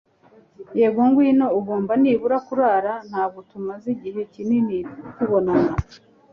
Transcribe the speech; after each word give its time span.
Yego 0.79 1.01
ngwino 1.09 1.47
Ugomba 1.59 1.93
nibura 2.01 2.37
kurara 2.47 2.93
Ntabwo 3.09 3.39
tumaze 3.49 3.87
igihe 3.95 4.21
kinini 4.33 4.77
tubona 5.15 5.53